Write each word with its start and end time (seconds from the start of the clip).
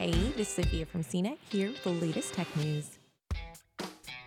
Hey, 0.00 0.12
this 0.34 0.48
is 0.48 0.54
Sophia 0.54 0.86
from 0.86 1.04
CNET 1.04 1.36
here 1.50 1.68
with 1.68 1.84
the 1.84 1.90
latest 1.90 2.32
tech 2.32 2.46
news. 2.56 2.96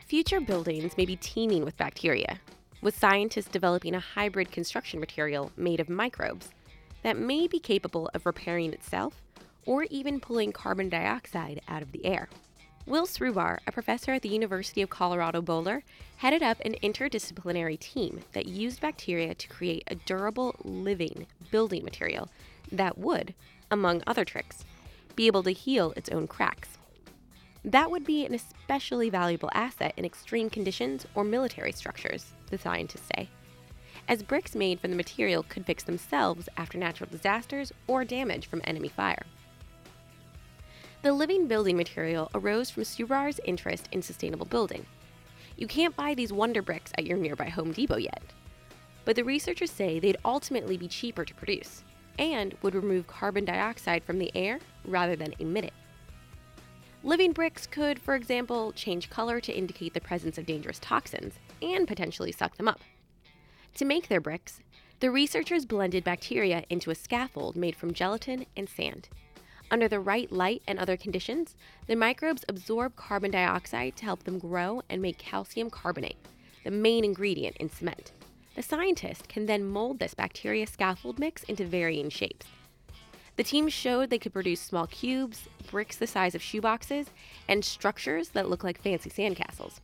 Future 0.06 0.40
buildings 0.40 0.96
may 0.98 1.06
be 1.08 1.16
teeming 1.16 1.66
with 1.66 1.76
bacteria, 1.78 2.40
with 2.84 2.96
scientists 2.96 3.48
developing 3.48 3.96
a 3.96 4.00
hybrid 4.00 4.52
construction 4.52 5.00
material 5.00 5.52
made 5.58 5.80
of 5.80 5.90
microbes 5.90 6.50
that 7.02 7.18
may 7.18 7.48
be 7.48 7.58
capable 7.58 8.08
of 8.14 8.28
repairing 8.28 8.72
itself 8.72 9.24
or 9.66 9.88
even 9.90 10.20
pulling 10.20 10.52
carbon 10.52 10.90
dioxide 10.90 11.60
out 11.68 11.82
of 11.82 11.92
the 11.92 12.06
air. 12.06 12.30
Will 12.86 13.08
Srubar, 13.08 13.58
a 13.66 13.72
professor 13.72 14.12
at 14.12 14.22
the 14.22 14.30
University 14.30 14.84
of 14.84 14.92
Colorado 14.92 15.42
Boulder, 15.42 15.84
headed 16.18 16.44
up 16.44 16.60
an 16.60 16.76
interdisciplinary 16.84 17.80
team 17.80 18.20
that 18.34 18.46
used 18.46 18.80
bacteria 18.80 19.34
to 19.34 19.48
create 19.48 19.86
a 19.88 19.96
durable, 19.96 20.56
living 20.64 21.26
building 21.50 21.84
material 21.84 22.30
that 22.72 22.96
would, 22.96 23.34
among 23.72 24.04
other 24.06 24.24
tricks, 24.24 24.66
be 25.16 25.28
able 25.28 25.44
to 25.44 25.52
heal 25.52 25.94
its 25.96 26.10
own 26.10 26.28
cracks. 26.28 26.78
That 27.66 27.90
would 27.92 28.06
be 28.06 28.26
an 28.26 28.34
especially 28.34 29.10
valuable 29.10 29.50
asset 29.54 29.94
in 29.96 30.06
extreme 30.06 30.50
conditions 30.50 31.06
or 31.16 31.24
military 31.24 31.72
structures, 31.72 32.34
the 32.50 32.58
scientists 32.58 33.08
say, 33.16 33.30
as 34.08 34.22
bricks 34.22 34.56
made 34.56 34.80
from 34.80 34.92
the 34.92 34.98
material 34.98 35.44
could 35.44 35.66
fix 35.66 35.84
themselves 35.84 36.50
after 36.58 36.78
natural 36.78 37.10
disasters 37.10 37.72
or 37.88 38.04
damage 38.04 38.48
from 38.48 38.62
enemy 38.66 38.90
fire. 38.90 39.24
The 41.04 41.14
living 41.14 41.48
building 41.48 41.78
material 41.78 42.30
arose 42.34 42.70
from 42.70 42.84
Srubar's 42.84 43.40
interest 43.46 43.90
in 43.92 44.02
sustainable 44.02 44.46
building. 44.46 44.86
You 45.58 45.68
can't 45.68 45.96
buy 45.96 46.14
these 46.14 46.34
wonder 46.34 46.62
bricks 46.62 46.92
at 46.98 47.06
your 47.06 47.18
nearby 47.18 47.50
Home 47.50 47.72
Depot 47.72 47.98
yet. 47.98 48.24
But 49.06 49.16
the 49.16 49.24
researchers 49.24 49.72
say 49.72 50.00
they'd 50.00 50.18
ultimately 50.24 50.78
be 50.78 50.88
cheaper 50.88 51.26
to 51.26 51.34
produce 51.34 51.84
and 52.20 52.56
would 52.62 52.76
remove 52.76 53.08
carbon 53.08 53.46
dioxide 53.46 54.04
from 54.04 54.20
the 54.20 54.32
air 54.36 54.60
rather 54.86 55.16
than 55.16 55.34
emit 55.40 55.66
it. 55.66 55.74
Living 57.04 57.34
bricks 57.34 57.68
could, 57.68 58.00
for 58.00 58.16
example, 58.16 58.72
change 58.72 59.10
color 59.10 59.42
to 59.42 59.52
indicate 59.52 59.94
the 59.94 60.00
presence 60.00 60.38
of 60.38 60.46
dangerous 60.46 60.80
toxins 60.80 61.34
and 61.62 61.88
potentially 61.88 62.32
suck 62.32 62.56
them 62.56 62.68
up. 62.68 62.80
To 63.76 63.86
make 63.86 64.08
their 64.08 64.22
bricks, 64.22 64.62
the 65.00 65.12
researchers 65.12 65.66
blended 65.66 66.06
bacteria 66.06 66.64
into 66.70 66.92
a 66.92 66.96
scaffold 66.96 67.58
made 67.58 67.76
from 67.76 67.94
gelatin 67.94 68.46
and 68.56 68.70
sand. 68.70 69.10
Under 69.70 69.88
the 69.88 70.00
right 70.00 70.32
light 70.32 70.62
and 70.68 70.80
other 70.80 70.96
conditions, 70.96 71.58
the 71.88 71.96
microbes 71.96 72.46
absorb 72.48 72.96
carbon 72.96 73.32
dioxide 73.32 73.96
to 73.98 74.06
help 74.06 74.24
them 74.24 74.40
grow 74.40 74.82
and 74.90 75.02
make 75.02 75.18
calcium 75.18 75.70
carbonate, 75.70 76.16
the 76.64 76.72
main 76.72 77.04
ingredient 77.04 77.58
in 77.58 77.70
cement. 77.70 78.14
The 78.56 78.62
scientist 78.62 79.28
can 79.28 79.48
then 79.48 79.66
mold 79.66 80.00
this 80.00 80.14
bacteria 80.14 80.68
scaffold 80.68 81.18
mix 81.18 81.44
into 81.44 81.66
varying 81.66 82.10
shapes. 82.10 82.46
The 83.36 83.44
team 83.44 83.68
showed 83.68 84.10
they 84.10 84.20
could 84.20 84.34
produce 84.34 84.62
small 84.62 84.86
cubes, 84.86 85.48
bricks 85.72 85.98
the 85.98 86.06
size 86.06 86.36
of 86.36 86.42
shoeboxes, 86.42 87.08
and 87.48 87.66
structures 87.66 88.30
that 88.30 88.48
look 88.48 88.64
like 88.64 88.80
fancy 88.80 89.10
sandcastles. 89.10 89.80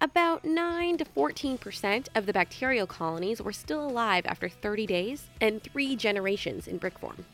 About 0.00 0.44
9 0.44 0.96
to 0.96 1.04
14% 1.04 2.08
of 2.14 2.26
the 2.26 2.32
bacterial 2.32 2.86
colonies 2.86 3.40
were 3.40 3.52
still 3.52 3.86
alive 3.86 4.24
after 4.26 4.48
30 4.48 4.86
days 4.86 5.28
and 5.40 5.62
three 5.62 5.94
generations 5.94 6.66
in 6.66 6.78
brick 6.78 6.98
form. 6.98 7.26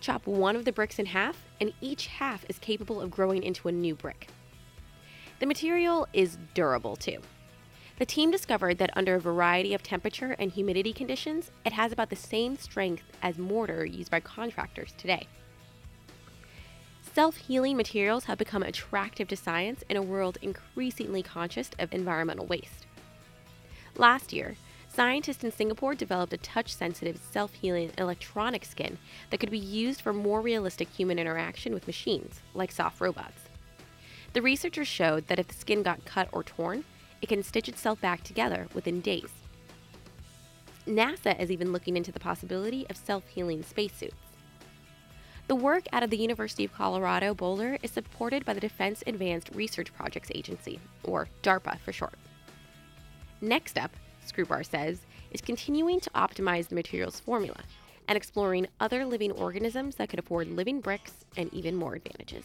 Chop 0.00 0.26
one 0.26 0.56
of 0.56 0.66
the 0.66 0.72
bricks 0.72 0.98
in 0.98 1.06
half, 1.06 1.46
and 1.60 1.72
each 1.80 2.08
half 2.08 2.44
is 2.50 2.58
capable 2.58 3.00
of 3.00 3.10
growing 3.10 3.42
into 3.42 3.68
a 3.68 3.72
new 3.72 3.94
brick. 3.94 4.28
The 5.38 5.46
material 5.46 6.06
is 6.12 6.36
durable 6.52 6.96
too. 6.96 7.20
The 7.98 8.06
team 8.06 8.32
discovered 8.32 8.78
that 8.78 8.96
under 8.96 9.14
a 9.14 9.20
variety 9.20 9.72
of 9.72 9.82
temperature 9.82 10.34
and 10.38 10.50
humidity 10.50 10.92
conditions, 10.92 11.52
it 11.64 11.72
has 11.72 11.92
about 11.92 12.10
the 12.10 12.16
same 12.16 12.56
strength 12.56 13.04
as 13.22 13.38
mortar 13.38 13.84
used 13.84 14.10
by 14.10 14.18
contractors 14.20 14.92
today. 14.98 15.28
Self 17.02 17.36
healing 17.36 17.76
materials 17.76 18.24
have 18.24 18.38
become 18.38 18.64
attractive 18.64 19.28
to 19.28 19.36
science 19.36 19.84
in 19.88 19.96
a 19.96 20.02
world 20.02 20.38
increasingly 20.42 21.22
conscious 21.22 21.70
of 21.78 21.94
environmental 21.94 22.46
waste. 22.46 22.86
Last 23.96 24.32
year, 24.32 24.56
scientists 24.88 25.44
in 25.44 25.52
Singapore 25.52 25.94
developed 25.94 26.32
a 26.32 26.38
touch 26.38 26.74
sensitive, 26.74 27.20
self 27.30 27.54
healing 27.54 27.92
electronic 27.96 28.64
skin 28.64 28.98
that 29.30 29.38
could 29.38 29.52
be 29.52 29.58
used 29.58 30.00
for 30.00 30.12
more 30.12 30.40
realistic 30.40 30.88
human 30.88 31.20
interaction 31.20 31.72
with 31.72 31.86
machines, 31.86 32.40
like 32.54 32.72
soft 32.72 33.00
robots. 33.00 33.42
The 34.32 34.42
researchers 34.42 34.88
showed 34.88 35.28
that 35.28 35.38
if 35.38 35.46
the 35.46 35.54
skin 35.54 35.84
got 35.84 36.04
cut 36.04 36.28
or 36.32 36.42
torn, 36.42 36.82
it 37.24 37.28
can 37.28 37.42
stitch 37.42 37.70
itself 37.70 37.98
back 38.02 38.22
together 38.22 38.68
within 38.74 39.00
days. 39.00 39.30
NASA 40.86 41.40
is 41.40 41.50
even 41.50 41.72
looking 41.72 41.96
into 41.96 42.12
the 42.12 42.20
possibility 42.20 42.86
of 42.90 42.98
self 42.98 43.26
healing 43.28 43.62
spacesuits. 43.62 44.14
The 45.48 45.54
work 45.54 45.84
out 45.94 46.02
of 46.02 46.10
the 46.10 46.18
University 46.18 46.66
of 46.66 46.74
Colorado 46.74 47.32
Boulder 47.32 47.78
is 47.82 47.90
supported 47.92 48.44
by 48.44 48.52
the 48.52 48.60
Defense 48.60 49.02
Advanced 49.06 49.48
Research 49.54 49.90
Projects 49.94 50.30
Agency, 50.34 50.78
or 51.02 51.26
DARPA 51.42 51.78
for 51.80 51.94
short. 51.94 52.12
Next 53.40 53.78
up, 53.78 53.92
Srubar 54.26 54.62
says, 54.62 55.06
is 55.30 55.40
continuing 55.40 56.00
to 56.00 56.10
optimize 56.10 56.68
the 56.68 56.74
material's 56.74 57.20
formula 57.20 57.60
and 58.06 58.18
exploring 58.18 58.66
other 58.80 59.06
living 59.06 59.32
organisms 59.32 59.94
that 59.94 60.10
could 60.10 60.18
afford 60.18 60.48
living 60.48 60.82
bricks 60.82 61.24
and 61.38 61.52
even 61.54 61.74
more 61.74 61.94
advantages. 61.94 62.44